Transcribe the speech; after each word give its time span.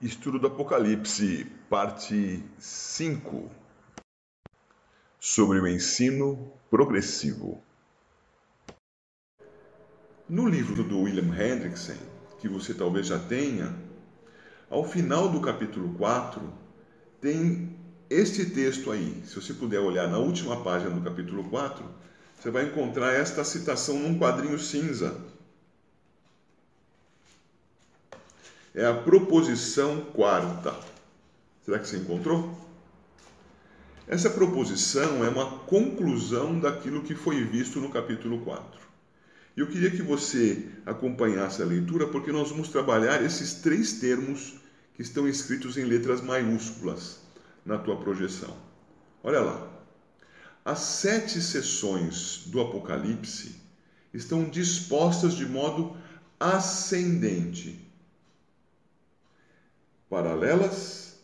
Estudo 0.00 0.38
do 0.38 0.48
Apocalipse, 0.48 1.46
parte 1.70 2.44
5, 2.58 3.50
sobre 5.18 5.58
o 5.58 5.66
ensino 5.66 6.52
progressivo. 6.68 7.62
No 10.28 10.46
livro 10.46 10.84
do 10.84 11.00
William 11.00 11.34
Hendrickson, 11.34 11.96
que 12.38 12.46
você 12.46 12.74
talvez 12.74 13.06
já 13.06 13.18
tenha, 13.18 13.74
ao 14.68 14.84
final 14.84 15.30
do 15.30 15.40
capítulo 15.40 15.94
4, 15.94 16.42
tem 17.18 17.74
este 18.10 18.50
texto 18.50 18.92
aí. 18.92 19.22
Se 19.24 19.36
você 19.36 19.54
puder 19.54 19.80
olhar 19.80 20.10
na 20.10 20.18
última 20.18 20.62
página 20.62 20.90
do 20.90 21.00
capítulo 21.00 21.42
4, 21.44 21.82
você 22.38 22.50
vai 22.50 22.66
encontrar 22.66 23.14
esta 23.14 23.42
citação 23.42 23.98
num 23.98 24.18
quadrinho 24.18 24.58
cinza 24.58 25.25
é 28.76 28.84
a 28.84 28.92
proposição 28.92 30.02
quarta. 30.12 30.78
Será 31.64 31.78
que 31.78 31.88
você 31.88 31.96
encontrou? 31.96 32.54
Essa 34.06 34.28
proposição 34.28 35.24
é 35.24 35.30
uma 35.30 35.60
conclusão 35.60 36.60
daquilo 36.60 37.02
que 37.02 37.14
foi 37.14 37.42
visto 37.42 37.80
no 37.80 37.88
capítulo 37.88 38.42
4. 38.42 38.78
E 39.56 39.60
eu 39.60 39.66
queria 39.66 39.90
que 39.90 40.02
você 40.02 40.68
acompanhasse 40.84 41.62
a 41.62 41.64
leitura, 41.64 42.06
porque 42.06 42.30
nós 42.30 42.50
vamos 42.50 42.68
trabalhar 42.68 43.24
esses 43.24 43.54
três 43.54 43.94
termos 43.94 44.56
que 44.94 45.00
estão 45.00 45.26
escritos 45.26 45.78
em 45.78 45.84
letras 45.84 46.20
maiúsculas 46.20 47.20
na 47.64 47.78
tua 47.78 47.96
projeção. 47.96 48.54
Olha 49.24 49.40
lá. 49.40 49.72
As 50.62 50.80
sete 50.80 51.40
sessões 51.40 52.42
do 52.46 52.60
Apocalipse 52.60 53.56
estão 54.12 54.44
dispostas 54.44 55.34
de 55.34 55.46
modo 55.46 55.96
ascendente 56.38 57.85
paralelas, 60.08 61.18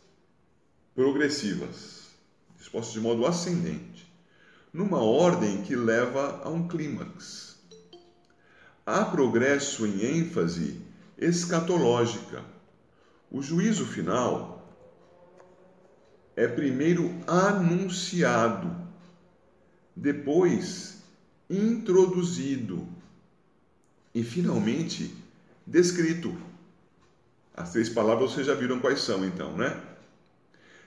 progressivas, 0.94 2.10
dispostas 2.56 2.92
de 2.92 3.00
modo 3.00 3.26
ascendente, 3.26 4.12
numa 4.72 5.02
ordem 5.02 5.62
que 5.62 5.76
leva 5.76 6.40
a 6.42 6.48
um 6.48 6.66
clímax. 6.66 7.56
Há 8.84 9.04
progresso 9.04 9.86
em 9.86 10.18
ênfase 10.18 10.80
escatológica. 11.16 12.44
O 13.30 13.40
juízo 13.40 13.86
final 13.86 14.66
é 16.34 16.48
primeiro 16.48 17.14
anunciado, 17.26 18.74
depois 19.94 21.02
introduzido 21.48 22.88
e 24.14 24.24
finalmente 24.24 25.14
descrito. 25.66 26.51
As 27.54 27.72
três 27.72 27.88
palavras 27.88 28.32
vocês 28.32 28.46
já 28.46 28.54
viram 28.54 28.80
quais 28.80 29.00
são, 29.00 29.24
então, 29.24 29.56
né? 29.56 29.78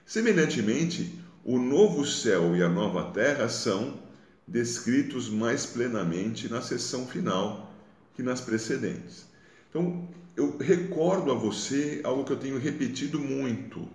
Semelhantemente, 0.05 1.19
o 1.43 1.59
novo 1.59 2.05
céu 2.05 2.55
e 2.55 2.63
a 2.63 2.69
nova 2.69 3.11
terra 3.11 3.47
são 3.47 3.99
descritos 4.47 5.29
mais 5.29 5.65
plenamente 5.65 6.49
na 6.49 6.61
sessão 6.61 7.07
final 7.07 7.71
que 8.15 8.23
nas 8.23 8.41
precedentes. 8.41 9.25
Então, 9.69 10.07
eu 10.35 10.57
recordo 10.57 11.31
a 11.31 11.35
você 11.35 12.01
algo 12.03 12.23
que 12.23 12.31
eu 12.31 12.37
tenho 12.37 12.57
repetido 12.57 13.19
muito, 13.19 13.87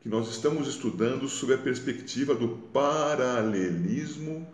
que 0.00 0.08
nós 0.08 0.28
estamos 0.28 0.68
estudando 0.68 1.28
sob 1.28 1.54
a 1.54 1.58
perspectiva 1.58 2.34
do 2.34 2.48
paralelismo 2.72 4.46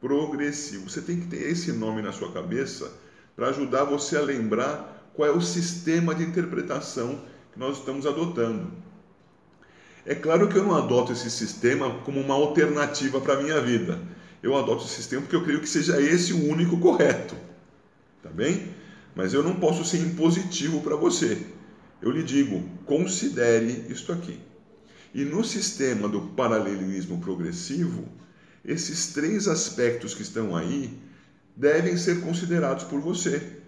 progressivo. 0.00 0.88
Você 0.88 1.02
tem 1.02 1.20
que 1.20 1.26
ter 1.26 1.42
esse 1.50 1.72
nome 1.72 2.00
na 2.00 2.12
sua 2.12 2.32
cabeça 2.32 2.92
para 3.34 3.48
ajudar 3.48 3.84
você 3.84 4.16
a 4.16 4.22
lembrar 4.22 4.99
qual 5.20 5.28
é 5.28 5.36
o 5.36 5.42
sistema 5.42 6.14
de 6.14 6.24
interpretação 6.24 7.20
que 7.52 7.58
nós 7.58 7.76
estamos 7.76 8.06
adotando. 8.06 8.72
É 10.06 10.14
claro 10.14 10.48
que 10.48 10.56
eu 10.56 10.64
não 10.64 10.74
adoto 10.74 11.12
esse 11.12 11.30
sistema 11.30 11.90
como 12.06 12.18
uma 12.18 12.32
alternativa 12.32 13.20
para 13.20 13.34
a 13.34 13.42
minha 13.42 13.60
vida. 13.60 14.00
Eu 14.42 14.56
adoto 14.56 14.86
esse 14.86 14.94
sistema 14.94 15.20
porque 15.20 15.36
eu 15.36 15.44
creio 15.44 15.60
que 15.60 15.68
seja 15.68 16.00
esse 16.00 16.32
o 16.32 16.48
único 16.48 16.78
correto. 16.78 17.36
Tá 18.22 18.30
bem? 18.30 18.68
Mas 19.14 19.34
eu 19.34 19.42
não 19.42 19.56
posso 19.56 19.84
ser 19.84 19.98
impositivo 19.98 20.80
para 20.80 20.96
você. 20.96 21.36
Eu 22.00 22.10
lhe 22.10 22.22
digo, 22.22 22.66
considere 22.86 23.84
isto 23.90 24.14
aqui. 24.14 24.40
E 25.12 25.22
no 25.22 25.44
sistema 25.44 26.08
do 26.08 26.28
paralelismo 26.28 27.20
progressivo, 27.20 28.08
esses 28.64 29.08
três 29.08 29.46
aspectos 29.46 30.14
que 30.14 30.22
estão 30.22 30.56
aí 30.56 30.98
devem 31.54 31.98
ser 31.98 32.22
considerados 32.22 32.84
por 32.84 33.02
você 33.02 33.59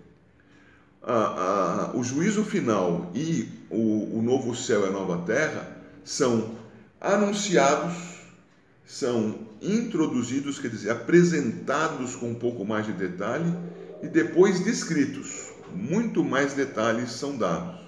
a, 1.02 1.90
a, 1.90 1.96
o 1.96 2.04
juízo 2.04 2.44
final 2.44 3.10
e 3.14 3.48
o, 3.70 4.18
o 4.18 4.22
novo 4.22 4.54
céu 4.54 4.84
e 4.84 4.88
a 4.88 4.92
nova 4.92 5.24
terra 5.26 5.76
são 6.04 6.54
anunciados, 7.00 8.20
são 8.86 9.38
introduzidos, 9.60 10.58
quer 10.58 10.68
dizer, 10.68 10.90
apresentados 10.90 12.14
com 12.14 12.30
um 12.30 12.34
pouco 12.34 12.64
mais 12.64 12.86
de 12.86 12.92
detalhe 12.92 13.52
e 14.02 14.08
depois 14.08 14.60
descritos. 14.60 15.50
Muito 15.74 16.22
mais 16.22 16.52
detalhes 16.52 17.12
são 17.12 17.36
dados. 17.36 17.80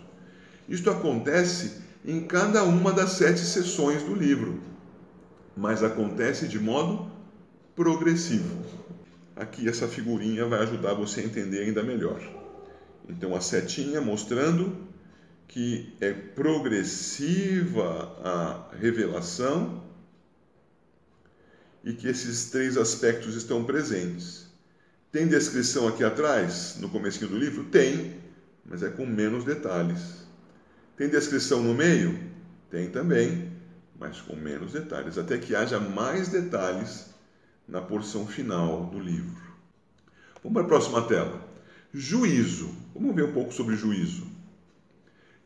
Isto 0.68 0.90
acontece 0.90 1.82
em 2.04 2.22
cada 2.22 2.64
uma 2.64 2.92
das 2.92 3.10
sete 3.10 3.40
sessões 3.40 4.02
do 4.02 4.14
livro, 4.14 4.60
mas 5.56 5.82
acontece 5.82 6.48
de 6.48 6.58
modo 6.58 7.10
progressivo. 7.76 8.64
Aqui 9.36 9.68
essa 9.68 9.86
figurinha 9.86 10.46
vai 10.46 10.60
ajudar 10.60 10.94
você 10.94 11.20
a 11.20 11.24
entender 11.24 11.60
ainda 11.60 11.82
melhor. 11.82 12.43
Então 13.08 13.34
a 13.34 13.40
setinha 13.40 14.00
mostrando 14.00 14.84
que 15.46 15.94
é 16.00 16.12
progressiva 16.12 18.16
a 18.22 18.76
revelação 18.76 19.84
e 21.84 21.92
que 21.92 22.08
esses 22.08 22.46
três 22.46 22.76
aspectos 22.76 23.36
estão 23.36 23.64
presentes. 23.64 24.46
Tem 25.12 25.28
descrição 25.28 25.86
aqui 25.86 26.02
atrás, 26.02 26.76
no 26.80 26.88
começo 26.88 27.24
do 27.26 27.38
livro? 27.38 27.64
Tem, 27.64 28.16
mas 28.64 28.82
é 28.82 28.90
com 28.90 29.06
menos 29.06 29.44
detalhes. 29.44 30.24
Tem 30.96 31.08
descrição 31.08 31.62
no 31.62 31.74
meio? 31.74 32.18
Tem 32.70 32.90
também, 32.90 33.52
mas 33.98 34.20
com 34.20 34.34
menos 34.34 34.72
detalhes, 34.72 35.18
até 35.18 35.38
que 35.38 35.54
haja 35.54 35.78
mais 35.78 36.28
detalhes 36.28 37.10
na 37.68 37.80
porção 37.80 38.26
final 38.26 38.86
do 38.86 38.98
livro. 38.98 39.42
Vamos 40.42 40.54
para 40.54 40.62
a 40.62 40.68
próxima 40.68 41.02
tela. 41.02 41.53
Juízo. 41.96 42.74
Vamos 42.92 43.14
ver 43.14 43.22
um 43.22 43.32
pouco 43.32 43.54
sobre 43.54 43.76
juízo. 43.76 44.26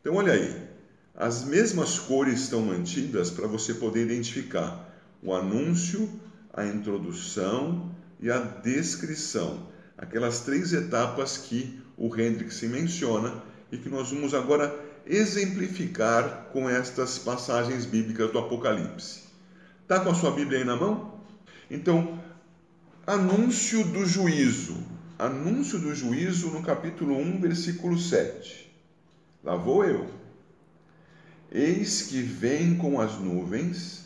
Então, 0.01 0.15
olha 0.15 0.33
aí. 0.33 0.67
As 1.13 1.43
mesmas 1.43 1.99
cores 1.99 2.39
estão 2.39 2.61
mantidas 2.61 3.29
para 3.29 3.45
você 3.45 3.75
poder 3.75 4.05
identificar 4.05 4.89
o 5.21 5.31
anúncio, 5.31 6.09
a 6.51 6.65
introdução 6.65 7.93
e 8.19 8.31
a 8.31 8.39
descrição. 8.39 9.67
Aquelas 9.95 10.39
três 10.39 10.73
etapas 10.73 11.37
que 11.37 11.79
o 11.95 12.07
Hendrick 12.19 12.65
menciona 12.65 13.43
e 13.71 13.77
que 13.77 13.89
nós 13.89 14.09
vamos 14.09 14.33
agora 14.33 14.73
exemplificar 15.05 16.47
com 16.51 16.67
estas 16.67 17.19
passagens 17.19 17.85
bíblicas 17.85 18.31
do 18.31 18.39
Apocalipse. 18.39 19.19
Está 19.83 19.99
com 19.99 20.09
a 20.09 20.15
sua 20.15 20.31
Bíblia 20.31 20.59
aí 20.59 20.65
na 20.65 20.75
mão? 20.75 21.21
Então, 21.69 22.19
anúncio 23.05 23.83
do 23.83 24.03
juízo 24.03 24.98
anúncio 25.19 25.77
do 25.77 25.93
juízo 25.93 26.49
no 26.49 26.63
capítulo 26.63 27.17
1, 27.17 27.41
versículo 27.41 27.99
7. 27.99 28.73
Lá 29.43 29.53
vou 29.53 29.83
eu. 29.83 30.09
Eis 31.51 32.03
que 32.03 32.21
vem 32.21 32.77
com 32.77 33.01
as 33.01 33.19
nuvens, 33.19 34.05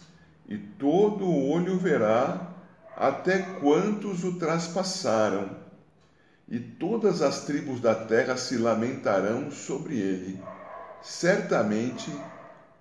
e 0.49 0.57
todo 0.57 1.29
olho 1.29 1.77
verá 1.77 2.51
até 2.97 3.39
quantos 3.59 4.23
o 4.23 4.39
traspassaram, 4.39 5.55
e 6.49 6.57
todas 6.59 7.21
as 7.21 7.45
tribos 7.45 7.79
da 7.79 7.93
terra 7.93 8.35
se 8.35 8.57
lamentarão 8.57 9.51
sobre 9.51 9.99
ele. 9.99 10.41
Certamente, 11.03 12.11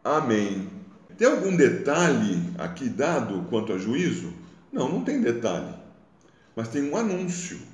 amém. 0.03 0.71
Tem 1.19 1.29
algum 1.29 1.55
detalhe 1.55 2.51
aqui 2.56 2.89
dado 2.89 3.47
quanto 3.51 3.75
a 3.75 3.79
juízo? 3.79 4.33
Não, 4.73 4.89
não 4.89 5.05
tem 5.05 5.21
detalhe. 5.21 5.75
Mas 6.56 6.69
tem 6.69 6.91
um 6.91 6.97
anúncio 6.97 7.72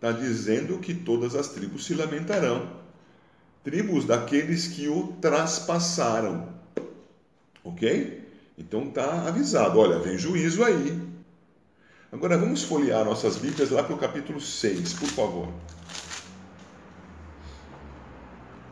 está 0.00 0.12
dizendo 0.12 0.78
que 0.78 0.94
todas 0.94 1.34
as 1.34 1.48
tribos 1.48 1.84
se 1.84 1.92
lamentarão. 1.92 2.80
Tribos 3.62 4.06
daqueles 4.06 4.66
que 4.66 4.88
o 4.88 5.08
traspassaram. 5.20 6.48
Ok? 7.62 8.26
Então 8.56 8.84
está 8.84 9.28
avisado: 9.28 9.78
olha, 9.78 9.98
vem 9.98 10.16
juízo 10.16 10.64
aí. 10.64 10.98
Agora 12.10 12.38
vamos 12.38 12.62
folhear 12.64 13.04
nossas 13.04 13.36
Bíblias 13.36 13.68
lá 13.68 13.82
para 13.82 13.94
o 13.94 13.98
capítulo 13.98 14.40
6, 14.40 14.94
por 14.94 15.08
favor. 15.08 15.52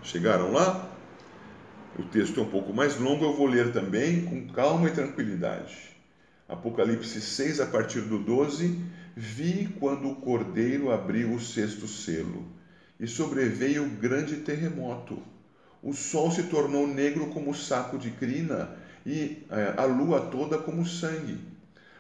Chegaram 0.02 0.50
lá? 0.50 0.90
O 1.98 2.04
texto 2.04 2.40
é 2.40 2.42
um 2.42 2.48
pouco 2.48 2.72
mais 2.72 2.98
longo, 2.98 3.25
eu 3.25 3.36
vou 3.36 3.46
ler 3.46 3.70
também 3.70 4.25
com 4.25 4.48
calma 4.48 4.88
e 4.88 4.92
tranquilidade. 4.92 5.76
Apocalipse 6.48 7.20
6, 7.20 7.60
a 7.60 7.66
partir 7.66 8.00
do 8.00 8.19
12 8.19 8.82
Vi 9.20 9.68
quando 9.80 10.08
o 10.08 10.14
cordeiro 10.14 10.92
abriu 10.92 11.34
o 11.34 11.40
sexto 11.40 11.88
selo, 11.88 12.46
e 13.00 13.06
sobreveio 13.08 13.84
grande 13.84 14.36
terremoto. 14.36 15.20
O 15.82 15.92
sol 15.92 16.30
se 16.30 16.44
tornou 16.44 16.86
negro 16.86 17.26
como 17.26 17.52
saco 17.52 17.98
de 17.98 18.12
crina 18.12 18.76
e 19.04 19.44
é, 19.50 19.74
a 19.76 19.84
lua 19.86 20.20
toda 20.20 20.56
como 20.56 20.86
sangue. 20.86 21.36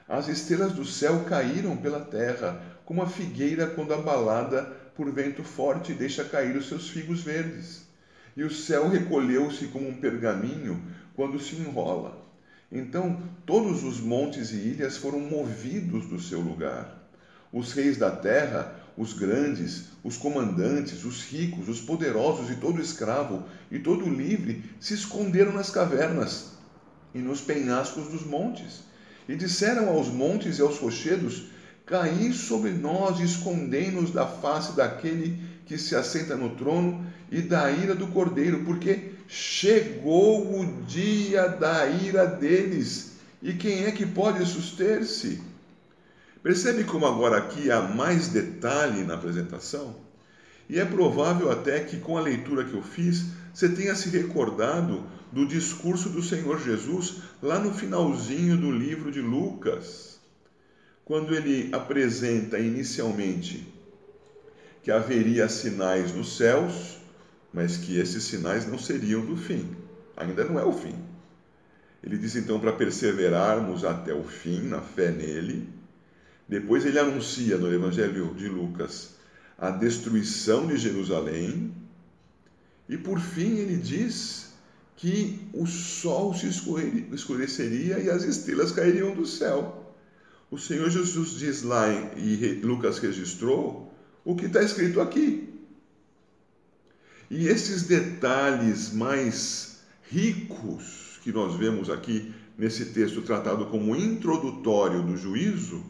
As 0.08 0.28
estrelas 0.28 0.72
do 0.72 0.84
céu 0.84 1.24
caíram 1.24 1.76
pela 1.76 1.98
terra, 1.98 2.62
como 2.84 3.02
a 3.02 3.08
figueira 3.08 3.66
quando 3.66 3.94
abalada 3.94 4.62
por 4.94 5.10
vento 5.10 5.42
forte 5.42 5.92
deixa 5.92 6.22
cair 6.22 6.54
os 6.54 6.68
seus 6.68 6.88
figos 6.88 7.22
verdes. 7.22 7.82
E 8.36 8.44
o 8.44 8.50
céu 8.50 8.88
recolheu-se 8.88 9.66
como 9.66 9.88
um 9.88 9.94
pergaminho 9.96 10.80
quando 11.16 11.40
se 11.40 11.56
enrola. 11.56 12.16
Então 12.70 13.20
todos 13.44 13.82
os 13.82 13.98
montes 13.98 14.52
e 14.52 14.58
ilhas 14.58 14.96
foram 14.96 15.18
movidos 15.18 16.06
do 16.06 16.20
seu 16.20 16.38
lugar. 16.38 16.97
Os 17.52 17.72
reis 17.72 17.96
da 17.96 18.10
terra, 18.10 18.74
os 18.96 19.12
grandes, 19.12 19.84
os 20.04 20.16
comandantes, 20.16 21.04
os 21.04 21.24
ricos, 21.24 21.68
os 21.68 21.80
poderosos 21.80 22.50
e 22.50 22.56
todo 22.56 22.80
escravo 22.80 23.44
e 23.70 23.78
todo 23.78 24.08
livre 24.08 24.62
se 24.80 24.94
esconderam 24.94 25.52
nas 25.52 25.70
cavernas 25.70 26.46
e 27.14 27.18
nos 27.18 27.40
penhascos 27.40 28.08
dos 28.08 28.24
montes. 28.24 28.82
E 29.28 29.36
disseram 29.36 29.88
aos 29.88 30.08
montes 30.08 30.58
e 30.58 30.62
aos 30.62 30.78
rochedos: 30.78 31.44
Caí 31.86 32.32
sobre 32.32 32.70
nós 32.72 33.20
e 33.20 33.24
escondei-nos 33.24 34.10
da 34.10 34.26
face 34.26 34.72
daquele 34.72 35.38
que 35.64 35.78
se 35.78 35.94
assenta 35.94 36.36
no 36.36 36.50
trono 36.56 37.04
e 37.30 37.40
da 37.40 37.70
ira 37.70 37.94
do 37.94 38.08
cordeiro, 38.08 38.64
porque 38.64 39.10
chegou 39.26 40.60
o 40.60 40.82
dia 40.86 41.46
da 41.46 41.86
ira 41.86 42.26
deles. 42.26 43.12
E 43.42 43.52
quem 43.52 43.84
é 43.84 43.92
que 43.92 44.06
pode 44.06 44.44
suster-se? 44.46 45.40
Percebe 46.42 46.84
como 46.84 47.06
agora 47.06 47.36
aqui 47.36 47.70
há 47.70 47.80
mais 47.80 48.28
detalhe 48.28 49.04
na 49.04 49.14
apresentação? 49.14 49.96
E 50.68 50.78
é 50.78 50.84
provável 50.84 51.50
até 51.50 51.80
que 51.80 51.98
com 51.98 52.16
a 52.16 52.20
leitura 52.20 52.64
que 52.64 52.74
eu 52.74 52.82
fiz, 52.82 53.26
você 53.52 53.68
tenha 53.68 53.94
se 53.94 54.08
recordado 54.10 55.04
do 55.32 55.46
discurso 55.46 56.08
do 56.10 56.22
Senhor 56.22 56.60
Jesus 56.60 57.22
lá 57.42 57.58
no 57.58 57.72
finalzinho 57.72 58.56
do 58.56 58.70
livro 58.70 59.10
de 59.10 59.20
Lucas, 59.20 60.20
quando 61.04 61.34
ele 61.34 61.70
apresenta 61.72 62.58
inicialmente 62.58 63.66
que 64.82 64.90
haveria 64.90 65.48
sinais 65.48 66.14
nos 66.14 66.36
céus, 66.36 66.98
mas 67.52 67.76
que 67.76 67.98
esses 67.98 68.24
sinais 68.24 68.66
não 68.66 68.78
seriam 68.78 69.24
do 69.24 69.36
fim. 69.36 69.76
Ainda 70.16 70.44
não 70.44 70.58
é 70.58 70.64
o 70.64 70.72
fim. 70.72 70.94
Ele 72.02 72.16
diz 72.16 72.36
então 72.36 72.60
para 72.60 72.72
perseverarmos 72.72 73.84
até 73.84 74.14
o 74.14 74.22
fim 74.22 74.62
na 74.62 74.80
fé 74.80 75.10
nele. 75.10 75.68
Depois 76.48 76.84
ele 76.86 76.98
anuncia 76.98 77.58
no 77.58 77.72
Evangelho 77.72 78.34
de 78.34 78.48
Lucas 78.48 79.10
a 79.58 79.70
destruição 79.70 80.66
de 80.66 80.76
Jerusalém. 80.76 81.74
E 82.88 82.96
por 82.96 83.20
fim 83.20 83.58
ele 83.58 83.76
diz 83.76 84.54
que 84.96 85.40
o 85.52 85.66
sol 85.66 86.34
se 86.34 86.48
escureceria 87.12 87.98
e 87.98 88.10
as 88.10 88.24
estrelas 88.24 88.72
cairiam 88.72 89.14
do 89.14 89.26
céu. 89.26 89.94
O 90.50 90.56
Senhor 90.56 90.88
Jesus 90.88 91.32
diz 91.38 91.62
lá, 91.62 91.86
e 92.16 92.60
Lucas 92.64 92.98
registrou, 92.98 93.92
o 94.24 94.34
que 94.34 94.46
está 94.46 94.62
escrito 94.62 95.00
aqui. 95.00 95.48
E 97.30 97.46
esses 97.46 97.82
detalhes 97.82 98.92
mais 98.92 99.80
ricos 100.10 101.20
que 101.22 101.30
nós 101.30 101.54
vemos 101.54 101.90
aqui 101.90 102.32
nesse 102.56 102.86
texto 102.86 103.20
tratado 103.20 103.66
como 103.66 103.94
introdutório 103.94 105.02
do 105.02 105.16
juízo, 105.16 105.84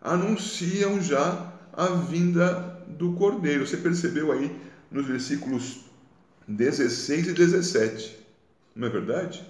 anunciam 0.00 1.00
já 1.02 1.52
a 1.72 1.86
vinda 1.86 2.82
do 2.88 3.12
Cordeiro. 3.12 3.66
Você 3.66 3.76
percebeu 3.76 4.32
aí 4.32 4.54
nos 4.90 5.06
versículos 5.06 5.80
16 6.48 7.28
e 7.28 7.32
17, 7.32 8.18
não 8.74 8.88
é 8.88 8.90
verdade? 8.90 9.44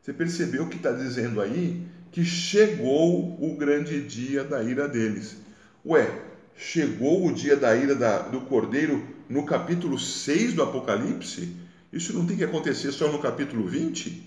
Você 0.00 0.12
percebeu 0.12 0.68
que 0.68 0.76
está 0.76 0.92
dizendo 0.92 1.40
aí 1.40 1.86
que 2.12 2.24
chegou 2.24 3.36
o 3.42 3.56
grande 3.56 4.00
dia 4.02 4.44
da 4.44 4.62
ira 4.62 4.88
deles. 4.88 5.36
Ué, 5.84 6.22
chegou 6.56 7.26
o 7.26 7.34
dia 7.34 7.56
da 7.56 7.76
ira 7.76 7.94
da, 7.94 8.20
do 8.20 8.42
Cordeiro 8.42 9.06
no 9.28 9.44
capítulo 9.44 9.98
6 9.98 10.54
do 10.54 10.62
Apocalipse? 10.62 11.54
Isso 11.92 12.14
não 12.14 12.24
tem 12.24 12.36
que 12.36 12.44
acontecer 12.44 12.92
só 12.92 13.10
no 13.10 13.18
capítulo 13.18 13.66
20? 13.66 14.22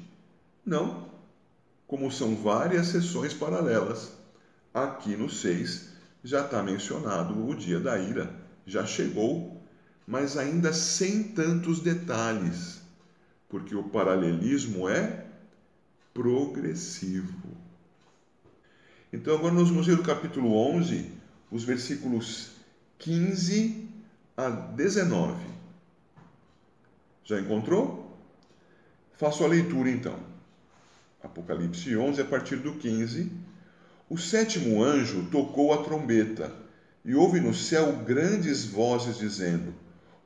Não. 0.65 1.09
Como 1.87 2.11
são 2.11 2.35
várias 2.35 2.87
sessões 2.87 3.33
paralelas 3.33 4.18
aqui 4.73 5.15
no 5.15 5.29
6 5.29 5.89
já 6.23 6.45
está 6.45 6.61
mencionado 6.61 7.47
o 7.47 7.55
dia 7.55 7.79
da 7.79 7.97
ira, 7.97 8.33
já 8.65 8.85
chegou, 8.85 9.61
mas 10.05 10.37
ainda 10.37 10.73
sem 10.73 11.23
tantos 11.23 11.79
detalhes, 11.79 12.81
porque 13.47 13.75
o 13.75 13.83
paralelismo 13.83 14.89
é 14.89 15.25
progressivo. 16.13 17.49
Então 19.11 19.35
agora 19.35 19.53
nós 19.53 19.69
vamos 19.69 19.87
ler 19.87 19.99
o 19.99 20.03
capítulo 20.03 20.55
11, 20.75 21.11
os 21.51 21.63
versículos 21.63 22.51
15 22.99 23.87
a 24.35 24.49
19. 24.49 25.41
Já 27.23 27.39
encontrou? 27.39 28.17
Faço 29.17 29.43
a 29.43 29.47
leitura 29.47 29.89
então. 29.89 30.19
Apocalipse 31.23 31.95
11, 31.95 32.21
a 32.21 32.25
partir 32.25 32.57
do 32.57 32.73
15 32.73 33.31
o 34.09 34.17
sétimo 34.17 34.83
anjo 34.83 35.27
tocou 35.31 35.71
a 35.71 35.83
trombeta, 35.83 36.51
e 37.05 37.13
houve 37.13 37.39
no 37.39 37.53
céu 37.53 37.93
grandes 37.97 38.65
vozes 38.65 39.19
dizendo: 39.19 39.71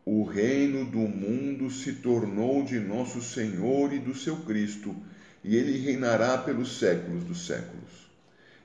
O 0.05 0.23
reino 0.23 0.85
do 0.85 0.99
mundo 0.99 1.69
se 1.69 1.91
tornou 1.93 2.63
de 2.63 2.79
nosso 2.79 3.21
Senhor 3.21 3.93
e 3.93 3.99
do 3.99 4.15
seu 4.15 4.37
Cristo, 4.37 4.95
e 5.43 5.57
ele 5.57 5.77
reinará 5.79 6.37
pelos 6.37 6.79
séculos 6.79 7.25
dos 7.25 7.45
séculos. 7.45 8.09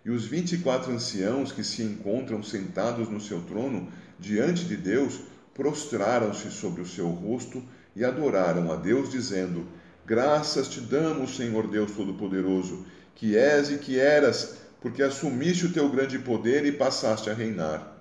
E 0.04 0.10
os 0.10 0.24
vinte 0.24 0.52
e 0.54 0.58
quatro 0.58 0.92
anciãos 0.92 1.50
que 1.50 1.64
se 1.64 1.82
encontram 1.82 2.40
sentados 2.40 3.10
no 3.10 3.20
seu 3.20 3.40
trono 3.40 3.88
diante 4.20 4.64
de 4.64 4.76
Deus 4.76 5.20
prostraram-se 5.52 6.50
sobre 6.52 6.80
o 6.80 6.86
seu 6.86 7.08
rosto 7.08 7.60
e 7.96 8.04
adoraram 8.04 8.70
a 8.70 8.76
Deus, 8.76 9.10
dizendo: 9.10 9.66
Graças 10.06 10.68
te 10.68 10.80
damos, 10.80 11.36
Senhor 11.36 11.66
Deus 11.66 11.90
Todo-Poderoso, 11.90 12.86
que 13.16 13.36
és 13.36 13.68
e 13.68 13.78
que 13.78 13.98
eras 13.98 14.57
porque 14.80 15.02
assumiste 15.02 15.66
o 15.66 15.72
teu 15.72 15.88
grande 15.88 16.18
poder 16.18 16.64
e 16.64 16.72
passaste 16.72 17.28
a 17.30 17.34
reinar. 17.34 17.96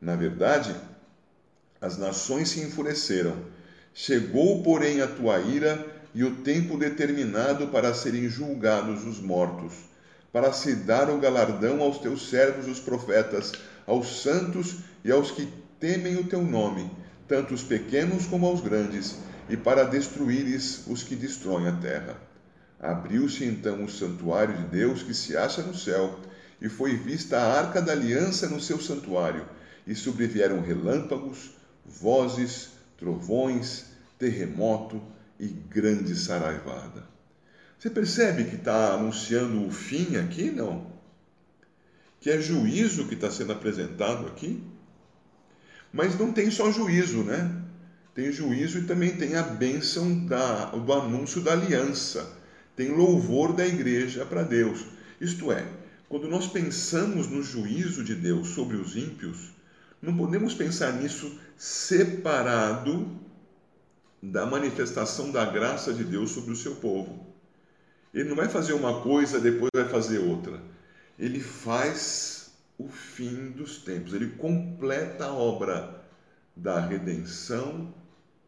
Na 0.00 0.14
verdade, 0.14 0.74
as 1.80 1.96
nações 1.96 2.50
se 2.50 2.60
enfureceram. 2.60 3.36
Chegou, 3.94 4.62
porém, 4.62 5.00
a 5.00 5.06
tua 5.06 5.38
ira 5.38 5.86
e 6.14 6.24
o 6.24 6.36
tempo 6.36 6.76
determinado 6.76 7.68
para 7.68 7.94
serem 7.94 8.28
julgados 8.28 9.06
os 9.06 9.20
mortos, 9.20 9.74
para 10.32 10.52
se 10.52 10.74
dar 10.74 11.10
o 11.10 11.18
galardão 11.18 11.80
aos 11.80 11.98
teus 11.98 12.28
servos, 12.28 12.66
os 12.66 12.80
profetas, 12.80 13.52
aos 13.86 14.22
santos 14.22 14.76
e 15.04 15.10
aos 15.10 15.30
que 15.30 15.48
temem 15.80 16.16
o 16.16 16.24
teu 16.24 16.42
nome, 16.42 16.90
tanto 17.26 17.54
os 17.54 17.62
pequenos 17.62 18.26
como 18.26 18.46
aos 18.46 18.60
grandes, 18.60 19.16
e 19.48 19.56
para 19.56 19.84
destruíres 19.84 20.84
os 20.86 21.02
que 21.02 21.16
destroem 21.16 21.68
a 21.68 21.72
terra. 21.72 22.27
Abriu-se 22.80 23.44
então 23.44 23.84
o 23.84 23.90
santuário 23.90 24.56
de 24.56 24.64
Deus 24.66 25.02
que 25.02 25.12
se 25.12 25.36
acha 25.36 25.62
no 25.62 25.76
céu, 25.76 26.20
e 26.60 26.68
foi 26.68 26.96
vista 26.96 27.38
a 27.38 27.58
arca 27.58 27.82
da 27.82 27.92
aliança 27.92 28.48
no 28.48 28.60
seu 28.60 28.80
santuário, 28.80 29.46
e 29.86 29.94
sobrevieram 29.94 30.60
relâmpagos, 30.60 31.50
vozes, 31.84 32.70
trovões, 32.96 33.86
terremoto 34.18 35.02
e 35.40 35.46
grande 35.46 36.14
saraivada. 36.14 37.04
Você 37.78 37.90
percebe 37.90 38.44
que 38.44 38.56
está 38.56 38.94
anunciando 38.94 39.66
o 39.66 39.70
fim 39.70 40.16
aqui, 40.16 40.50
não? 40.50 40.92
Que 42.20 42.30
é 42.30 42.40
juízo 42.40 43.06
que 43.06 43.14
está 43.14 43.30
sendo 43.30 43.52
apresentado 43.52 44.26
aqui? 44.26 44.62
Mas 45.92 46.18
não 46.18 46.32
tem 46.32 46.50
só 46.50 46.70
juízo, 46.70 47.22
né? 47.22 47.62
Tem 48.14 48.32
juízo 48.32 48.78
e 48.78 48.84
também 48.84 49.16
tem 49.16 49.36
a 49.36 49.42
bênção 49.42 50.26
da, 50.26 50.66
do 50.66 50.92
anúncio 50.92 51.40
da 51.40 51.52
aliança 51.52 52.37
tem 52.78 52.94
louvor 52.94 53.52
da 53.52 53.66
igreja 53.66 54.24
para 54.24 54.44
Deus. 54.44 54.84
Isto 55.20 55.50
é, 55.50 55.66
quando 56.08 56.28
nós 56.28 56.46
pensamos 56.46 57.26
no 57.26 57.42
juízo 57.42 58.04
de 58.04 58.14
Deus 58.14 58.50
sobre 58.50 58.76
os 58.76 58.94
ímpios, 58.94 59.50
não 60.00 60.16
podemos 60.16 60.54
pensar 60.54 60.92
nisso 60.92 61.40
separado 61.56 63.18
da 64.22 64.46
manifestação 64.46 65.32
da 65.32 65.44
graça 65.44 65.92
de 65.92 66.04
Deus 66.04 66.30
sobre 66.30 66.52
o 66.52 66.56
seu 66.56 66.76
povo. 66.76 67.26
Ele 68.14 68.28
não 68.28 68.36
vai 68.36 68.48
fazer 68.48 68.74
uma 68.74 69.00
coisa, 69.00 69.40
depois 69.40 69.70
vai 69.74 69.88
fazer 69.88 70.20
outra. 70.20 70.62
Ele 71.18 71.40
faz 71.40 72.52
o 72.78 72.88
fim 72.88 73.50
dos 73.50 73.78
tempos, 73.78 74.14
ele 74.14 74.36
completa 74.36 75.24
a 75.24 75.32
obra 75.32 76.04
da 76.54 76.78
redenção 76.78 77.92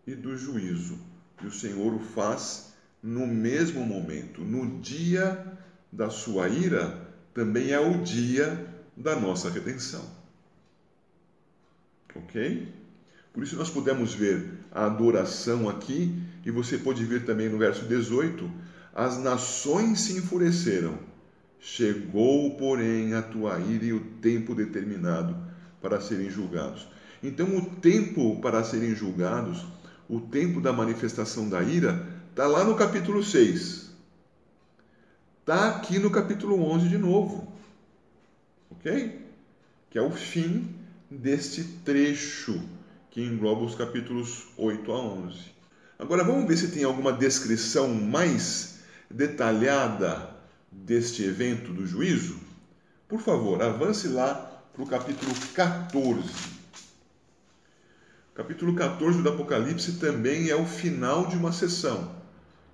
e 0.07 0.15
do 0.15 0.37
juízo. 0.37 1.01
E 1.43 1.49
o 1.49 1.53
Senhor 1.53 1.95
o 1.95 1.99
faz 1.99 2.70
no 3.03 3.27
mesmo 3.27 3.85
momento, 3.85 4.43
no 4.43 4.81
dia 4.81 5.47
da 5.91 6.11
sua 6.11 6.49
ira, 6.49 7.09
também 7.33 7.73
é 7.73 7.81
o 7.81 8.03
dia 8.03 8.67
da 8.97 9.17
nossa 9.17 9.49
redenção. 9.49 10.05
Ok? 12.15 12.69
Por 13.33 13.43
isso 13.43 13.57
nós 13.57 13.71
podemos 13.71 14.13
ver 14.13 14.51
a 14.73 14.87
adoração 14.87 15.69
aqui, 15.69 16.15
e 16.45 16.51
você 16.51 16.79
pode 16.79 17.05
ver 17.05 17.25
também 17.25 17.49
no 17.49 17.59
verso 17.59 17.85
18: 17.87 18.51
as 18.95 19.19
nações 19.19 20.01
se 20.01 20.19
enfureceram. 20.19 20.99
Chegou, 21.61 22.57
porém, 22.57 23.15
a 23.15 23.23
tua 23.23 23.59
ira 23.61 23.85
e 23.85 23.93
o 23.93 24.01
tempo 24.01 24.55
determinado 24.55 25.37
para 25.81 26.01
serem 26.01 26.31
julgados. 26.31 26.89
Então, 27.23 27.57
o 27.57 27.67
tempo 27.77 28.41
para 28.41 28.65
serem 28.65 28.95
julgados, 28.95 29.67
o 30.09 30.21
tempo 30.21 30.61
da 30.61 30.73
manifestação 30.73 31.49
da 31.49 31.63
ira, 31.63 32.20
está 32.31 32.47
lá 32.47 32.65
no 32.65 32.75
capítulo 32.77 33.23
6. 33.23 33.91
Está 35.41 35.69
aqui 35.69 35.99
no 35.99 36.11
capítulo 36.11 36.63
11 36.63 36.89
de 36.89 36.97
novo. 36.97 37.53
Ok? 38.71 39.27
Que 39.91 39.99
é 39.99 40.03
o 40.03 40.11
fim 40.11 40.75
deste 41.11 41.65
trecho 41.85 42.63
que 43.11 43.21
engloba 43.21 43.65
os 43.65 43.75
capítulos 43.75 44.47
8 44.57 44.93
a 44.93 44.99
11. 44.99 45.39
Agora 45.99 46.25
vamos 46.25 46.47
ver 46.47 46.57
se 46.57 46.69
tem 46.69 46.85
alguma 46.85 47.13
descrição 47.13 47.89
mais 47.93 48.79
detalhada 49.11 50.31
deste 50.71 51.25
evento 51.25 51.73
do 51.73 51.85
juízo. 51.85 52.39
Por 53.09 53.21
favor, 53.21 53.61
avance 53.61 54.07
lá 54.07 54.63
para 54.73 54.83
o 54.85 54.87
capítulo 54.87 55.35
14. 55.53 56.23
O 58.31 58.35
capítulo 58.35 58.75
14 58.77 59.21
do 59.21 59.29
Apocalipse 59.29 59.95
também 59.95 60.49
é 60.49 60.55
o 60.55 60.65
final 60.65 61.27
de 61.27 61.37
uma 61.37 61.53
sessão, 61.53 62.20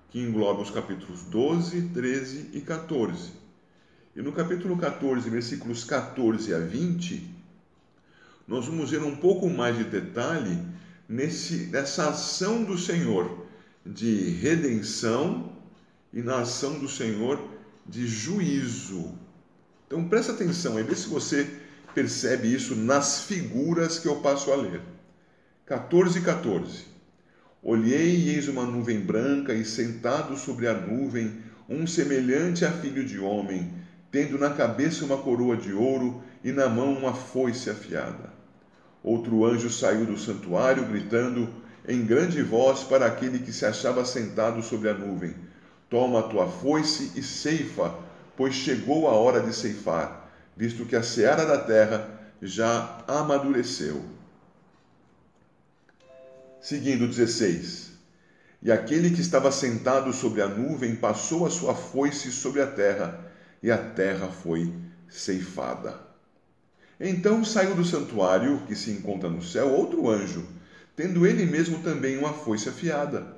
que 0.09 0.19
engloba 0.19 0.61
os 0.61 0.71
capítulos 0.71 1.23
12, 1.23 1.89
13 1.93 2.49
e 2.53 2.61
14. 2.61 3.31
E 4.15 4.21
no 4.21 4.31
capítulo 4.31 4.77
14, 4.77 5.29
versículos 5.29 5.83
14 5.83 6.53
a 6.53 6.59
20, 6.59 7.35
nós 8.47 8.65
vamos 8.65 8.91
ver 8.91 9.03
um 9.03 9.15
pouco 9.15 9.49
mais 9.49 9.77
de 9.77 9.83
detalhe 9.83 10.57
nesse, 11.07 11.67
nessa 11.67 12.09
ação 12.09 12.63
do 12.63 12.77
Senhor 12.77 13.45
de 13.85 14.29
redenção 14.31 15.51
e 16.13 16.21
na 16.21 16.39
ação 16.39 16.79
do 16.79 16.87
Senhor 16.87 17.39
de 17.85 18.07
juízo. 18.07 19.13
Então 19.85 20.07
presta 20.07 20.33
atenção 20.33 20.77
aí, 20.77 20.83
vê 20.83 20.95
se 20.95 21.07
você 21.07 21.49
percebe 21.93 22.53
isso 22.53 22.75
nas 22.75 23.21
figuras 23.21 23.99
que 23.99 24.07
eu 24.07 24.17
passo 24.17 24.51
a 24.51 24.55
ler. 24.55 24.81
14, 25.65 26.21
14. 26.21 26.85
Olhei 27.69 28.15
e 28.15 28.29
eis 28.29 28.47
uma 28.47 28.63
nuvem 28.63 28.97
branca, 28.97 29.53
e 29.53 29.65
sentado 29.65 30.37
sobre 30.37 30.69
a 30.69 30.73
nuvem, 30.73 31.33
um 31.67 31.85
semelhante 31.85 32.63
a 32.63 32.71
filho 32.71 33.03
de 33.03 33.19
homem, 33.19 33.73
tendo 34.09 34.37
na 34.39 34.51
cabeça 34.51 35.03
uma 35.03 35.17
coroa 35.17 35.57
de 35.57 35.73
ouro 35.73 36.23
e 36.41 36.53
na 36.53 36.69
mão 36.69 36.93
uma 36.93 37.13
foice 37.13 37.69
afiada. 37.69 38.31
Outro 39.03 39.43
anjo 39.43 39.69
saiu 39.69 40.05
do 40.05 40.17
santuário, 40.17 40.85
gritando 40.85 41.49
em 41.85 42.05
grande 42.05 42.41
voz 42.41 42.85
para 42.85 43.05
aquele 43.05 43.39
que 43.39 43.51
se 43.51 43.65
achava 43.65 44.05
sentado 44.05 44.63
sobre 44.63 44.87
a 44.87 44.93
nuvem: 44.93 45.35
Toma 45.89 46.19
a 46.19 46.23
tua 46.23 46.47
foice 46.47 47.11
e 47.17 47.21
ceifa, 47.21 47.93
pois 48.37 48.53
chegou 48.53 49.09
a 49.09 49.11
hora 49.11 49.41
de 49.41 49.53
ceifar, 49.53 50.31
visto 50.55 50.85
que 50.85 50.95
a 50.95 51.03
seara 51.03 51.45
da 51.45 51.57
terra 51.57 52.07
já 52.41 53.03
amadureceu. 53.05 54.16
Seguindo 56.59 57.07
16. 57.07 57.91
E 58.63 58.71
aquele 58.71 59.11
que 59.11 59.21
estava 59.21 59.51
sentado 59.51 60.11
sobre 60.11 60.41
a 60.41 60.47
nuvem 60.47 60.95
passou 60.95 61.45
a 61.45 61.49
sua 61.51 61.75
foice 61.75 62.31
sobre 62.31 62.61
a 62.61 62.67
terra, 62.67 63.31
e 63.61 63.71
a 63.71 63.77
terra 63.77 64.27
foi 64.27 64.73
ceifada. 65.07 65.99
Então 66.99 67.45
saiu 67.45 67.75
do 67.75 67.85
santuário, 67.85 68.63
que 68.67 68.75
se 68.75 68.89
encontra 68.89 69.29
no 69.29 69.41
céu, 69.41 69.69
outro 69.69 70.09
anjo, 70.09 70.47
tendo 70.95 71.27
ele 71.27 71.45
mesmo 71.45 71.77
também 71.83 72.17
uma 72.17 72.33
foice 72.33 72.67
afiada. 72.69 73.35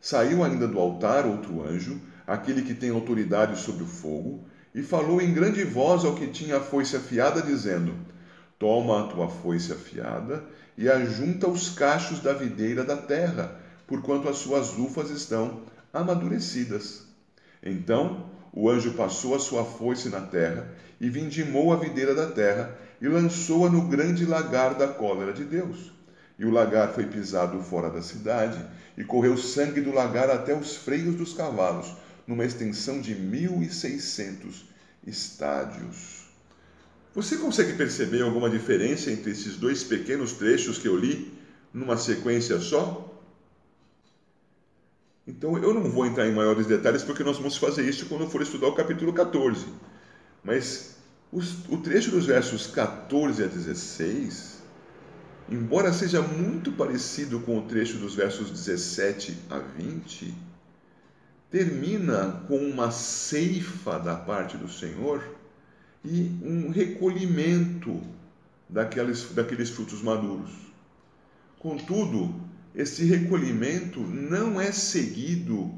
Saiu 0.00 0.44
ainda 0.44 0.68
do 0.68 0.78
altar 0.78 1.26
outro 1.26 1.66
anjo, 1.66 2.00
aquele 2.24 2.62
que 2.62 2.74
tem 2.74 2.90
autoridade 2.90 3.58
sobre 3.58 3.82
o 3.82 3.88
fogo, 3.88 4.44
e 4.72 4.82
falou 4.82 5.20
em 5.20 5.34
grande 5.34 5.64
voz 5.64 6.04
ao 6.04 6.14
que 6.14 6.28
tinha 6.28 6.58
a 6.58 6.60
foice 6.60 6.96
afiada, 6.96 7.42
dizendo: 7.42 7.92
Toma 8.56 9.00
a 9.00 9.08
tua 9.08 9.28
foice 9.28 9.72
afiada 9.72 10.44
e 10.76 10.88
ajunta 10.88 11.48
os 11.48 11.70
cachos 11.70 12.20
da 12.20 12.32
videira 12.32 12.84
da 12.84 12.96
terra, 12.96 13.60
porquanto 13.86 14.28
as 14.28 14.38
suas 14.38 14.78
ufas 14.78 15.10
estão 15.10 15.62
amadurecidas. 15.92 17.02
Então 17.62 18.30
o 18.52 18.68
anjo 18.68 18.92
passou 18.92 19.34
a 19.34 19.38
sua 19.38 19.64
foice 19.64 20.08
na 20.08 20.20
terra 20.20 20.66
e 21.00 21.08
vindimou 21.08 21.72
a 21.72 21.76
videira 21.76 22.14
da 22.14 22.26
terra 22.26 22.76
e 23.00 23.08
lançou-a 23.08 23.68
no 23.68 23.88
grande 23.88 24.24
lagar 24.24 24.74
da 24.74 24.88
cólera 24.88 25.32
de 25.32 25.44
Deus. 25.44 25.92
E 26.38 26.44
o 26.44 26.50
lagar 26.50 26.92
foi 26.92 27.06
pisado 27.06 27.62
fora 27.62 27.90
da 27.90 28.02
cidade, 28.02 28.58
e 28.96 29.04
correu 29.04 29.36
sangue 29.36 29.80
do 29.80 29.92
lagar 29.92 30.30
até 30.30 30.54
os 30.54 30.76
freios 30.76 31.14
dos 31.14 31.32
cavalos, 31.32 31.94
numa 32.26 32.44
extensão 32.44 33.00
de 33.00 33.14
mil 33.14 33.62
e 33.62 33.72
seiscentos 33.72 34.66
estádios. 35.06 36.31
Você 37.14 37.36
consegue 37.36 37.74
perceber 37.74 38.22
alguma 38.22 38.48
diferença 38.48 39.10
entre 39.10 39.32
esses 39.32 39.56
dois 39.56 39.84
pequenos 39.84 40.32
trechos 40.32 40.78
que 40.78 40.88
eu 40.88 40.96
li 40.96 41.32
numa 41.72 41.96
sequência 41.96 42.58
só? 42.58 43.08
Então 45.26 45.58
eu 45.58 45.74
não 45.74 45.90
vou 45.90 46.06
entrar 46.06 46.26
em 46.26 46.34
maiores 46.34 46.66
detalhes 46.66 47.02
porque 47.02 47.22
nós 47.22 47.36
vamos 47.36 47.56
fazer 47.58 47.86
isso 47.86 48.06
quando 48.06 48.28
for 48.28 48.40
estudar 48.40 48.68
o 48.68 48.74
capítulo 48.74 49.12
14. 49.12 49.66
Mas 50.42 50.96
o 51.68 51.76
trecho 51.76 52.10
dos 52.10 52.26
versos 52.26 52.66
14 52.66 53.44
a 53.44 53.46
16, 53.46 54.62
embora 55.50 55.92
seja 55.92 56.22
muito 56.22 56.72
parecido 56.72 57.40
com 57.40 57.58
o 57.58 57.62
trecho 57.62 57.98
dos 57.98 58.14
versos 58.14 58.50
17 58.50 59.38
a 59.50 59.58
20, 59.58 60.34
termina 61.50 62.42
com 62.48 62.56
uma 62.56 62.90
ceifa 62.90 63.98
da 63.98 64.16
parte 64.16 64.56
do 64.56 64.68
Senhor 64.68 65.22
e 66.04 66.30
um 66.42 66.70
recolhimento 66.70 68.00
daqueles, 68.68 69.30
daqueles 69.30 69.70
frutos 69.70 70.02
maduros. 70.02 70.50
Contudo, 71.58 72.34
esse 72.74 73.04
recolhimento 73.04 74.00
não 74.00 74.60
é 74.60 74.72
seguido 74.72 75.72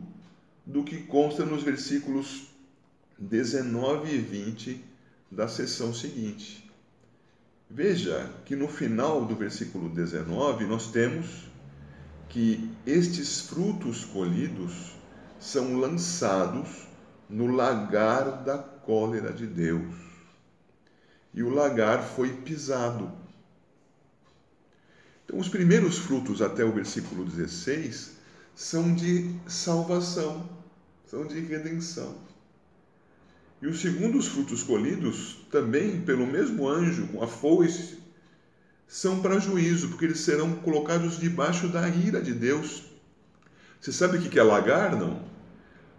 do 0.64 0.82
que 0.82 1.02
consta 1.02 1.44
nos 1.44 1.62
versículos 1.62 2.48
19 3.18 4.14
e 4.14 4.18
20 4.18 4.84
da 5.30 5.48
sessão 5.48 5.92
seguinte. 5.92 6.64
Veja 7.68 8.30
que 8.44 8.54
no 8.54 8.68
final 8.68 9.24
do 9.24 9.34
versículo 9.34 9.88
19 9.88 10.64
nós 10.64 10.90
temos 10.90 11.26
que 12.28 12.70
estes 12.86 13.40
frutos 13.40 14.04
colhidos 14.04 14.92
são 15.38 15.78
lançados 15.78 16.86
no 17.28 17.46
lagar 17.46 18.44
da 18.44 18.58
cólera 18.58 19.32
de 19.32 19.46
Deus. 19.46 20.03
E 21.34 21.42
o 21.42 21.50
lagar 21.50 22.02
foi 22.02 22.32
pisado. 22.32 23.10
Então, 25.24 25.38
os 25.38 25.48
primeiros 25.48 25.98
frutos 25.98 26.40
até 26.40 26.64
o 26.64 26.72
versículo 26.72 27.24
16 27.24 28.12
são 28.54 28.94
de 28.94 29.34
salvação, 29.46 30.48
são 31.06 31.26
de 31.26 31.40
redenção. 31.40 32.16
E 33.60 33.66
os 33.66 33.80
segundos 33.80 34.28
frutos 34.28 34.62
colhidos, 34.62 35.38
também 35.50 36.00
pelo 36.02 36.26
mesmo 36.26 36.68
anjo, 36.68 37.08
com 37.08 37.22
a 37.22 37.26
foice, 37.26 37.98
são 38.86 39.20
para 39.20 39.40
juízo, 39.40 39.88
porque 39.88 40.04
eles 40.04 40.20
serão 40.20 40.54
colocados 40.56 41.18
debaixo 41.18 41.66
da 41.68 41.88
ira 41.88 42.20
de 42.20 42.32
Deus. 42.32 42.84
Você 43.80 43.90
sabe 43.90 44.18
o 44.18 44.20
que 44.20 44.38
é 44.38 44.42
lagar, 44.42 44.94
não? 44.94 45.33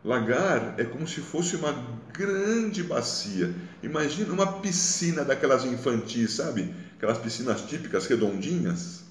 Lagar 0.05 0.75
é 0.77 0.83
como 0.83 1.07
se 1.07 1.19
fosse 1.19 1.55
uma 1.55 1.73
grande 2.13 2.83
bacia. 2.83 3.51
Imagina 3.81 4.31
uma 4.31 4.59
piscina 4.61 5.25
daquelas 5.25 5.65
infantis, 5.65 6.33
sabe? 6.33 6.71
Aquelas 6.95 7.17
piscinas 7.17 7.61
típicas 7.61 8.05
redondinhas. 8.05 9.03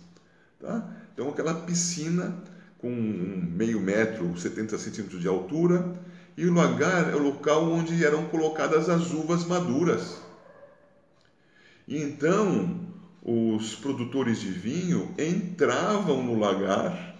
Tá? 0.60 0.88
Então, 1.12 1.28
aquela 1.28 1.52
piscina 1.52 2.32
com 2.78 2.90
meio 2.90 3.80
metro, 3.80 4.38
70 4.38 4.78
centímetros 4.78 5.20
de 5.20 5.26
altura, 5.26 5.98
e 6.36 6.46
o 6.46 6.54
lagar 6.54 7.10
é 7.10 7.16
o 7.16 7.22
local 7.22 7.72
onde 7.72 8.04
eram 8.04 8.26
colocadas 8.26 8.88
as 8.88 9.10
uvas 9.10 9.44
maduras. 9.46 10.18
E 11.88 12.00
então 12.00 12.86
os 13.20 13.74
produtores 13.74 14.40
de 14.40 14.50
vinho 14.50 15.12
entravam 15.18 16.22
no 16.22 16.38
lagar 16.38 17.16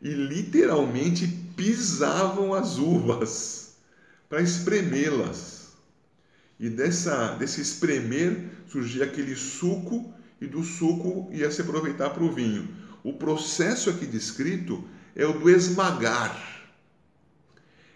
e 0.00 0.10
literalmente 0.10 1.45
pisavam 1.56 2.54
as 2.54 2.78
uvas 2.78 3.76
para 4.28 4.42
espremê-las. 4.42 5.72
E 6.60 6.68
dessa, 6.68 7.34
desse 7.34 7.60
espremer 7.60 8.50
surgia 8.68 9.04
aquele 9.04 9.34
suco, 9.34 10.12
e 10.40 10.46
do 10.46 10.62
suco 10.62 11.28
ia 11.32 11.50
se 11.50 11.62
aproveitar 11.62 12.10
para 12.10 12.22
o 12.22 12.32
vinho. 12.32 12.68
O 13.02 13.14
processo 13.14 13.88
aqui 13.88 14.06
descrito 14.06 14.84
é 15.14 15.24
o 15.24 15.32
do 15.32 15.48
esmagar. 15.48 16.56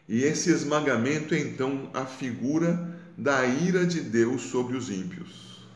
E 0.09 0.25
esse 0.25 0.50
esmagamento 0.50 1.35
é 1.35 1.38
então 1.38 1.90
a 1.93 2.05
figura 2.05 2.99
da 3.17 3.45
ira 3.47 3.87
de 3.87 4.00
Deus 4.00 4.43
sobre 4.43 4.76
os 4.76 4.90
ímpios. 4.90 5.69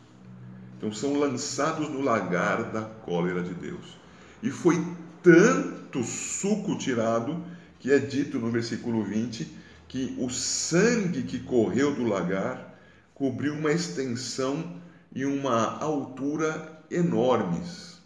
Então 0.76 0.92
são 0.92 1.18
lançados 1.18 1.88
no 1.88 2.00
lagar 2.00 2.72
da 2.72 2.82
cólera 2.82 3.42
de 3.42 3.54
Deus. 3.54 3.98
E 4.42 4.50
foi 4.50 4.82
tanto 5.22 6.02
suco 6.02 6.76
tirado 6.76 7.44
que 7.84 7.92
é 7.92 7.98
dito 7.98 8.38
no 8.38 8.50
versículo 8.50 9.04
20 9.04 9.46
que 9.86 10.16
o 10.18 10.30
sangue 10.30 11.22
que 11.22 11.38
correu 11.38 11.94
do 11.94 12.02
lagar 12.02 12.74
cobriu 13.12 13.52
uma 13.52 13.70
extensão 13.70 14.80
e 15.14 15.26
uma 15.26 15.78
altura 15.80 16.82
enormes, 16.90 17.98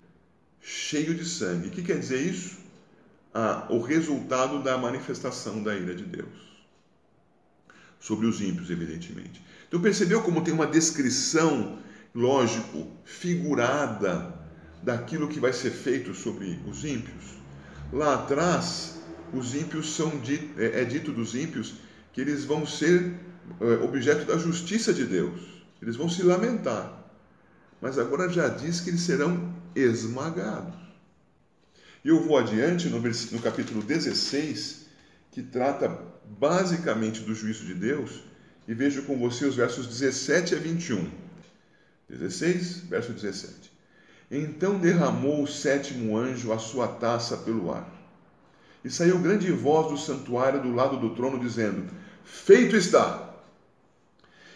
cheio 0.61 1.15
de 1.15 1.25
sangue. 1.25 1.69
O 1.69 1.71
que 1.71 1.85
quer 1.85 1.97
dizer 1.97 2.21
isso? 2.21 2.57
Ah, 3.33 3.69
o 3.71 3.81
resultado 3.81 4.65
da 4.65 4.77
manifestação 4.77 5.63
da 5.63 5.77
ira 5.77 5.95
de 5.95 6.03
Deus. 6.03 6.59
Sobre 8.01 8.27
os 8.27 8.41
ímpios, 8.41 8.71
evidentemente. 8.71 9.41
Então 9.69 9.81
percebeu 9.81 10.23
como 10.23 10.43
tem 10.43 10.53
uma 10.53 10.67
descrição, 10.67 11.79
lógico, 12.13 12.91
figurada 13.05 14.35
daquilo 14.83 15.29
que 15.29 15.39
vai 15.39 15.53
ser 15.53 15.71
feito 15.71 16.15
sobre 16.15 16.59
os 16.67 16.85
ímpios? 16.85 17.39
Lá 17.93 18.15
atrás, 18.15 18.98
os 19.33 19.55
ímpios 19.55 19.95
são 19.95 20.13
é, 20.57 20.83
é 20.83 20.85
dito 20.85 21.13
dos 21.13 21.35
ímpios 21.35 21.75
que 22.13 22.21
eles 22.21 22.45
vão 22.45 22.67
ser 22.67 23.15
é, 23.61 23.65
objeto 23.85 24.25
da 24.25 24.37
justiça 24.39 24.93
de 24.93 25.05
Deus. 25.05 25.41
Eles 25.81 25.97
vão 25.97 26.09
se 26.09 26.23
lamentar. 26.23 26.99
Mas 27.81 27.99
agora 27.99 28.29
já 28.29 28.49
diz 28.49 28.81
que 28.81 28.91
eles 28.91 29.03
serão 29.03 29.55
esmagados. 29.75 30.75
E 32.05 32.09
eu 32.09 32.23
vou 32.23 32.37
adiante 32.39 32.89
no, 32.89 33.01
no 33.01 33.43
capítulo 33.43 33.83
16, 33.83 34.87
que 35.31 35.43
trata 35.43 35.89
basicamente 36.39 37.23
do 37.23 37.35
juízo 37.35 37.65
de 37.65 37.75
Deus, 37.75 38.23
e 38.67 38.75
vejo 38.75 39.03
com 39.03 39.19
você 39.19 39.47
os 39.47 39.57
versos 39.57 39.87
17 39.87 40.55
a 40.55 40.59
21. 40.59 41.11
16, 42.09 42.81
verso 42.89 43.13
17. 43.13 43.71
Então 44.31 44.79
derramou 44.79 45.43
o 45.43 45.47
sétimo 45.47 46.17
anjo 46.17 46.53
a 46.53 46.59
sua 46.59 46.89
taça 46.89 47.37
pelo 47.37 47.73
ar. 47.73 47.98
E 48.89 48.91
saiu 48.91 49.19
grande 49.19 49.53
voz 49.53 49.89
do 49.89 49.99
santuário 49.99 50.63
do 50.63 50.75
lado 50.75 50.97
do 50.97 51.11
trono, 51.11 51.39
dizendo: 51.39 51.93
Feito 52.25 52.75
está! 52.75 53.35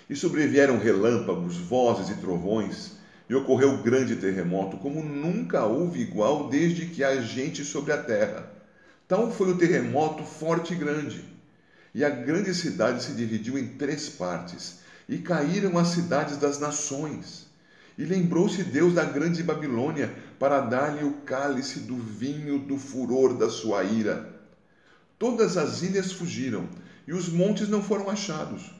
E 0.08 0.16
sobrevieram 0.16 0.78
relâmpagos, 0.78 1.58
vozes 1.58 2.08
e 2.08 2.18
trovões, 2.18 2.92
e 3.28 3.34
ocorreu 3.34 3.82
grande 3.82 4.16
terremoto, 4.16 4.78
como 4.78 5.02
nunca 5.02 5.66
houve 5.66 6.00
igual 6.00 6.48
desde 6.48 6.86
que 6.86 7.04
há 7.04 7.20
gente 7.20 7.62
sobre 7.62 7.92
a 7.92 7.98
terra. 7.98 8.50
Tal 9.06 9.30
foi 9.30 9.50
o 9.50 9.58
terremoto 9.58 10.24
forte 10.24 10.72
e 10.72 10.76
grande. 10.76 11.22
E 11.94 12.02
a 12.02 12.08
grande 12.08 12.54
cidade 12.54 13.02
se 13.02 13.12
dividiu 13.12 13.58
em 13.58 13.66
três 13.76 14.08
partes, 14.08 14.76
e 15.06 15.18
caíram 15.18 15.76
as 15.76 15.88
cidades 15.88 16.38
das 16.38 16.58
nações. 16.58 17.46
E 17.98 18.04
lembrou-se 18.06 18.64
Deus 18.64 18.94
da 18.94 19.04
grande 19.04 19.42
Babilônia 19.42 20.10
para 20.42 20.60
dar-lhe 20.60 21.04
o 21.04 21.12
cálice 21.24 21.78
do 21.78 21.96
vinho 21.96 22.58
do 22.58 22.76
furor 22.76 23.34
da 23.34 23.48
sua 23.48 23.84
ira. 23.84 24.28
Todas 25.16 25.56
as 25.56 25.82
ilhas 25.82 26.10
fugiram, 26.10 26.68
e 27.06 27.12
os 27.12 27.28
montes 27.28 27.68
não 27.68 27.80
foram 27.80 28.10
achados. 28.10 28.74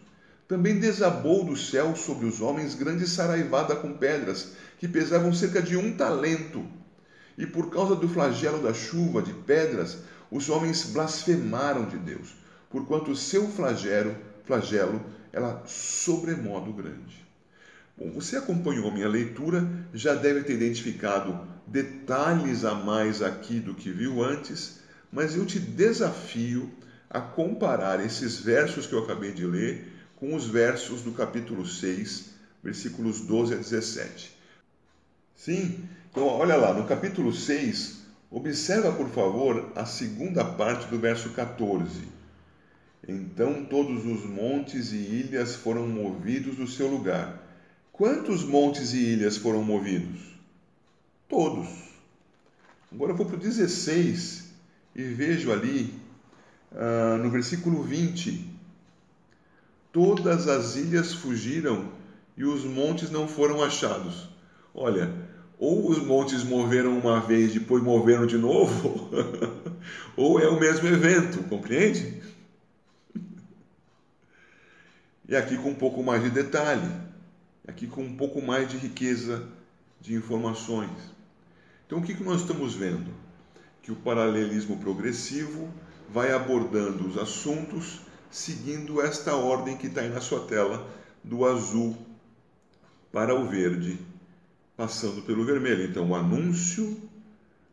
Também 0.49 0.81
desabou 0.81 1.45
do 1.45 1.57
céu 1.57 1.95
sobre 1.95 2.27
os 2.27 2.41
homens 2.41 2.75
grande 2.75 3.07
saraivada 3.07 3.77
com 3.77 3.93
pedras, 3.93 4.55
que 4.77 4.89
pesavam 4.89 5.33
cerca 5.33 5.63
de 5.63 5.77
um 5.77 5.97
talento. 5.97 6.67
E 7.39 7.47
por 7.47 7.71
causa 7.71 7.95
do 7.95 8.09
flagelo 8.09 8.61
da 8.61 8.75
chuva 8.75 9.23
de 9.23 9.33
pedras, 9.33 9.99
os 10.33 10.49
homens 10.49 10.83
blasfemaram 10.87 11.85
de 11.85 11.97
Deus, 11.97 12.35
porquanto 12.71 13.13
o 13.13 13.17
seu 13.17 13.47
flagelo, 13.47 14.17
flagelo 14.45 15.01
era 15.33 15.63
sobremodo 15.65 16.73
grande. 16.73 17.25
Bom, 17.97 18.11
você 18.11 18.37
acompanhou 18.37 18.91
minha 18.91 19.09
leitura, 19.09 19.69
já 19.93 20.15
deve 20.15 20.45
ter 20.45 20.55
identificado 20.55 21.47
detalhes 21.67 22.65
a 22.65 22.75
mais 22.75 23.21
aqui 23.21 23.61
do 23.61 23.75
que 23.75 23.91
viu 23.91 24.23
antes, 24.23 24.81
mas 25.13 25.37
eu 25.37 25.45
te 25.45 25.59
desafio 25.59 26.71
a 27.11 27.21
comparar 27.21 28.05
esses 28.05 28.39
versos 28.41 28.87
que 28.87 28.95
eu 28.95 29.05
acabei 29.05 29.33
de 29.33 29.45
ler 29.45 29.93
com 30.17 30.35
os 30.35 30.47
versos 30.47 31.03
do 31.03 31.13
capítulo 31.13 31.67
6, 31.67 32.31
versículos 32.63 33.21
12 33.21 33.55
a 33.55 33.57
17. 33.59 34.35
Sim, 35.37 35.85
então 36.11 36.25
olha 36.27 36.57
lá, 36.57 36.73
no 36.73 36.87
capítulo 36.87 37.33
6, 37.33 38.05
observa 38.31 38.93
por 38.93 39.11
favor 39.11 39.71
a 39.75 39.85
segunda 39.85 40.43
parte 40.43 40.87
do 40.89 40.99
verso 40.99 41.31
14. 41.31 42.09
Então 43.07 43.65
todos 43.65 44.07
os 44.07 44.25
montes 44.25 44.93
e 44.93 44.97
ilhas 44.97 45.57
foram 45.57 45.87
movidos 45.87 46.57
do 46.57 46.67
seu 46.67 46.89
lugar 46.89 47.42
Quantos 48.03 48.43
montes 48.43 48.95
e 48.95 49.13
ilhas 49.13 49.37
foram 49.37 49.63
movidos? 49.63 50.19
Todos. 51.29 51.69
Agora 52.91 53.13
eu 53.13 53.17
vou 53.17 53.27
para 53.27 53.37
o 53.37 53.39
16 53.39 54.53
e 54.97 55.05
vejo 55.05 55.53
ali, 55.53 55.95
ah, 56.75 57.17
no 57.23 57.31
versículo 57.31 57.81
20: 57.85 58.45
Todas 59.93 60.49
as 60.49 60.75
ilhas 60.75 61.15
fugiram 61.15 61.93
e 62.37 62.43
os 62.43 62.65
montes 62.65 63.09
não 63.09 63.29
foram 63.29 63.63
achados. 63.63 64.29
Olha, 64.75 65.15
ou 65.57 65.89
os 65.89 66.03
montes 66.05 66.43
moveram 66.43 66.99
uma 66.99 67.21
vez 67.21 67.55
e 67.55 67.61
depois 67.61 67.85
moveram 67.85 68.27
de 68.27 68.37
novo, 68.37 69.11
ou 70.17 70.41
é 70.41 70.49
o 70.49 70.59
mesmo 70.59 70.89
evento, 70.89 71.45
compreende? 71.45 72.21
E 75.29 75.37
aqui 75.37 75.57
com 75.57 75.71
um 75.71 75.77
pouco 75.77 76.03
mais 76.03 76.21
de 76.21 76.31
detalhe 76.31 77.02
aqui 77.67 77.87
com 77.87 78.03
um 78.03 78.17
pouco 78.17 78.43
mais 78.43 78.69
de 78.69 78.77
riqueza 78.77 79.49
de 80.01 80.15
informações. 80.15 80.91
Então, 81.87 81.99
o 81.99 82.03
que, 82.03 82.15
que 82.15 82.25
nós 82.25 82.41
estamos 82.41 82.75
vendo? 82.75 83.13
Que 83.83 83.93
o 83.93 83.97
paralelismo 83.97 84.79
progressivo 84.79 85.73
vai 86.09 86.33
abordando 86.33 87.07
os 87.07 87.17
assuntos 87.17 88.01
seguindo 88.31 89.01
esta 89.03 89.37
ordem 89.37 89.77
que 89.77 89.87
está 89.87 90.01
aí 90.01 90.09
na 90.09 90.21
sua 90.21 90.47
tela, 90.47 90.89
do 91.23 91.45
azul 91.45 91.97
para 93.13 93.35
o 93.35 93.47
verde, 93.47 93.99
passando 94.77 95.23
pelo 95.23 95.45
vermelho. 95.45 95.85
Então, 95.85 96.11
o 96.11 96.15
anúncio, 96.15 96.99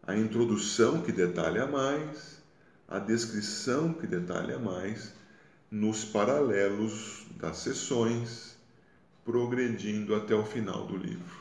a 0.06 0.16
introdução 0.16 1.02
que 1.02 1.14
detalha 1.14 1.66
mais, 1.66 2.44
a 2.88 3.00
descrição 3.00 3.94
que 3.94 4.06
detalha 4.06 4.60
mais, 4.60 5.14
nos 5.72 6.04
paralelos 6.04 7.26
das 7.38 7.58
sessões 7.58 8.59
progredindo 9.30 10.16
até 10.16 10.34
o 10.34 10.44
final 10.44 10.88
do 10.88 10.98
livro. 10.98 11.38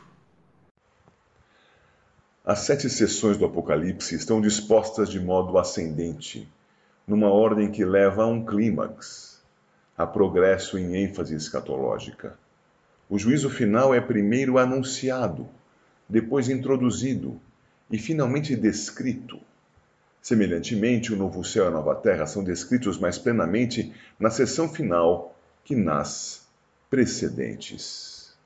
As 2.44 2.59
sete 2.59 2.90
sessões 2.90 3.38
do 3.38 3.46
Apocalipse 3.46 4.14
estão 4.14 4.42
dispostas 4.42 5.09
de 5.09 5.18
modo 5.18 5.57
ascendente, 5.57 6.46
numa 7.07 7.31
ordem 7.31 7.70
que 7.70 7.87
leva 7.87 8.24
a 8.24 8.27
um 8.27 8.44
clímax, 8.44 9.42
a 9.96 10.07
progresso 10.07 10.77
em 10.77 11.03
ênfase 11.03 11.35
escatológica. 11.35 12.38
O 13.09 13.18
juízo 13.18 13.48
final 13.48 13.94
é 13.94 14.03
primeiro 14.03 14.59
anunciado, 14.59 15.48
depois 16.07 16.51
introduzido 16.51 17.40
e 17.90 17.96
finalmente 17.96 18.55
descrito. 18.55 19.40
Semelhantemente, 20.20 21.14
o 21.14 21.16
novo 21.16 21.42
céu 21.42 21.64
e 21.64 21.68
a 21.68 21.70
nova 21.70 21.94
terra 21.94 22.27
são 22.27 22.44
descritos 22.44 22.98
mais 22.98 23.16
plenamente 23.16 23.94
na 24.20 24.29
sessão 24.29 24.68
final 24.68 25.35
que 25.64 25.74
nasce 25.74 26.47
precedentes. 26.88 28.37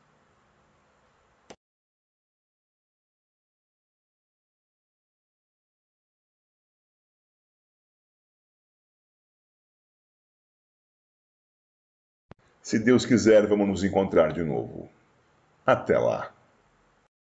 Se 12.62 12.78
Deus 12.78 13.04
quiser, 13.04 13.46
vamos 13.46 13.68
nos 13.68 13.84
encontrar 13.84 14.32
de 14.32 14.42
novo. 14.42 14.88
Até 15.66 15.98
lá! 15.98 16.32